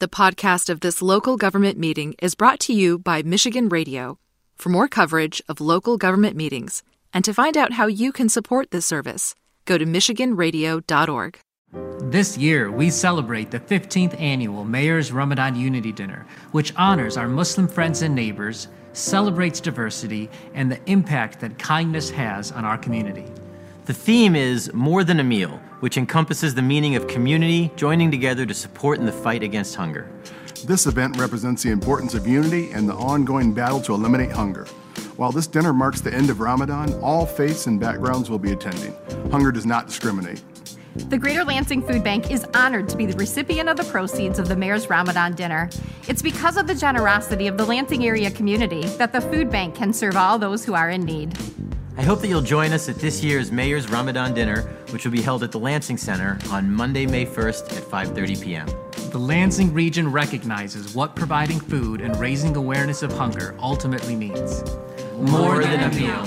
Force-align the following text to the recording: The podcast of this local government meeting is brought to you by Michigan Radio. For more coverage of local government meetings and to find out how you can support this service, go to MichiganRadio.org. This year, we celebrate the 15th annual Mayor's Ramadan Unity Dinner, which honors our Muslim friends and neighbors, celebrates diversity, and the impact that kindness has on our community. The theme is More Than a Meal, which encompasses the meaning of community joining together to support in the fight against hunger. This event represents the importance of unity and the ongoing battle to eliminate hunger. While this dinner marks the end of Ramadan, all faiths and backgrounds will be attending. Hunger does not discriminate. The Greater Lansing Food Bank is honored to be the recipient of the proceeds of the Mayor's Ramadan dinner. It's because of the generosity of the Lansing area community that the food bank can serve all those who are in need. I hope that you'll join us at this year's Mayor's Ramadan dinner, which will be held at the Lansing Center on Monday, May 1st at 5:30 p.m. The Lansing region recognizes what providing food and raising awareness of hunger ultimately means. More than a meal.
The 0.00 0.08
podcast 0.08 0.70
of 0.70 0.80
this 0.80 1.02
local 1.02 1.36
government 1.36 1.76
meeting 1.76 2.14
is 2.22 2.34
brought 2.34 2.58
to 2.60 2.72
you 2.72 2.98
by 2.98 3.22
Michigan 3.22 3.68
Radio. 3.68 4.18
For 4.56 4.70
more 4.70 4.88
coverage 4.88 5.42
of 5.46 5.60
local 5.60 5.98
government 5.98 6.36
meetings 6.36 6.82
and 7.12 7.22
to 7.22 7.34
find 7.34 7.54
out 7.54 7.74
how 7.74 7.86
you 7.86 8.10
can 8.10 8.30
support 8.30 8.70
this 8.70 8.86
service, 8.86 9.34
go 9.66 9.76
to 9.76 9.84
MichiganRadio.org. 9.84 11.38
This 12.04 12.38
year, 12.38 12.70
we 12.70 12.88
celebrate 12.88 13.50
the 13.50 13.60
15th 13.60 14.18
annual 14.18 14.64
Mayor's 14.64 15.12
Ramadan 15.12 15.54
Unity 15.54 15.92
Dinner, 15.92 16.26
which 16.52 16.72
honors 16.76 17.18
our 17.18 17.28
Muslim 17.28 17.68
friends 17.68 18.00
and 18.00 18.14
neighbors, 18.14 18.68
celebrates 18.94 19.60
diversity, 19.60 20.30
and 20.54 20.72
the 20.72 20.80
impact 20.90 21.40
that 21.40 21.58
kindness 21.58 22.08
has 22.08 22.52
on 22.52 22.64
our 22.64 22.78
community. 22.78 23.26
The 23.86 23.94
theme 23.94 24.36
is 24.36 24.72
More 24.74 25.04
Than 25.04 25.20
a 25.20 25.24
Meal, 25.24 25.58
which 25.80 25.96
encompasses 25.96 26.54
the 26.54 26.60
meaning 26.60 26.96
of 26.96 27.08
community 27.08 27.72
joining 27.76 28.10
together 28.10 28.44
to 28.44 28.52
support 28.52 28.98
in 28.98 29.06
the 29.06 29.12
fight 29.12 29.42
against 29.42 29.74
hunger. 29.74 30.10
This 30.66 30.86
event 30.86 31.16
represents 31.16 31.62
the 31.62 31.70
importance 31.70 32.12
of 32.12 32.26
unity 32.26 32.70
and 32.72 32.86
the 32.86 32.94
ongoing 32.94 33.54
battle 33.54 33.80
to 33.82 33.94
eliminate 33.94 34.32
hunger. 34.32 34.66
While 35.16 35.32
this 35.32 35.46
dinner 35.46 35.72
marks 35.72 36.02
the 36.02 36.12
end 36.12 36.28
of 36.28 36.40
Ramadan, 36.40 36.92
all 37.00 37.24
faiths 37.24 37.66
and 37.66 37.80
backgrounds 37.80 38.28
will 38.28 38.38
be 38.38 38.52
attending. 38.52 38.94
Hunger 39.30 39.50
does 39.50 39.64
not 39.64 39.86
discriminate. 39.86 40.42
The 41.08 41.16
Greater 41.16 41.44
Lansing 41.44 41.82
Food 41.82 42.04
Bank 42.04 42.30
is 42.30 42.44
honored 42.52 42.88
to 42.90 42.96
be 42.96 43.06
the 43.06 43.16
recipient 43.16 43.68
of 43.68 43.78
the 43.78 43.84
proceeds 43.84 44.38
of 44.38 44.48
the 44.48 44.56
Mayor's 44.56 44.90
Ramadan 44.90 45.34
dinner. 45.34 45.70
It's 46.06 46.20
because 46.20 46.58
of 46.58 46.66
the 46.66 46.74
generosity 46.74 47.46
of 47.46 47.56
the 47.56 47.64
Lansing 47.64 48.04
area 48.04 48.30
community 48.30 48.82
that 48.82 49.12
the 49.12 49.20
food 49.20 49.50
bank 49.50 49.74
can 49.74 49.92
serve 49.92 50.16
all 50.16 50.38
those 50.38 50.64
who 50.64 50.74
are 50.74 50.90
in 50.90 51.04
need. 51.04 51.38
I 52.00 52.02
hope 52.02 52.22
that 52.22 52.28
you'll 52.28 52.40
join 52.40 52.72
us 52.72 52.88
at 52.88 52.96
this 52.96 53.22
year's 53.22 53.52
Mayor's 53.52 53.90
Ramadan 53.90 54.32
dinner, 54.32 54.62
which 54.88 55.04
will 55.04 55.12
be 55.12 55.20
held 55.20 55.42
at 55.42 55.52
the 55.52 55.58
Lansing 55.58 55.98
Center 55.98 56.38
on 56.48 56.72
Monday, 56.72 57.04
May 57.04 57.26
1st 57.26 57.76
at 57.76 57.82
5:30 57.82 58.40
p.m. 58.42 58.66
The 59.10 59.18
Lansing 59.18 59.74
region 59.74 60.10
recognizes 60.10 60.94
what 60.94 61.14
providing 61.14 61.60
food 61.60 62.00
and 62.00 62.18
raising 62.18 62.56
awareness 62.56 63.02
of 63.02 63.12
hunger 63.12 63.54
ultimately 63.58 64.16
means. 64.16 64.64
More 65.18 65.62
than 65.62 65.92
a 65.92 65.94
meal. 65.94 66.24